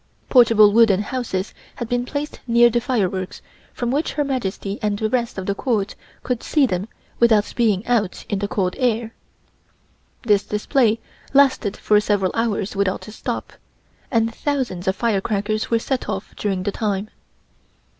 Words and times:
Portable 0.29 0.73
wooden 0.73 1.03
houses 1.03 1.53
had 1.75 1.87
been 1.87 2.05
placed 2.05 2.39
near 2.47 2.71
the 2.71 2.81
fireworks 2.81 3.39
from 3.71 3.91
which 3.91 4.13
Her 4.13 4.23
Majesty 4.23 4.79
and 4.81 4.97
the 4.97 5.07
rest 5.11 5.37
of 5.37 5.45
the 5.45 5.53
Court 5.53 5.93
could 6.23 6.41
see 6.41 6.65
them 6.65 6.87
without 7.19 7.53
being 7.55 7.85
out 7.85 8.25
in 8.27 8.39
the 8.39 8.47
cold 8.47 8.75
air. 8.79 9.13
This 10.23 10.41
display 10.43 10.99
lasted 11.35 11.77
for 11.77 11.99
several 11.99 12.31
hours 12.33 12.75
without 12.75 13.07
a 13.07 13.11
stop, 13.11 13.53
and 14.09 14.33
thousands 14.33 14.87
of 14.87 14.95
firecrackers 14.95 15.69
were 15.69 15.77
set 15.77 16.09
off 16.09 16.35
during 16.35 16.63
the 16.63 16.71
time. 16.71 17.11